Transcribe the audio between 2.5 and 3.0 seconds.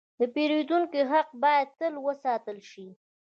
شي.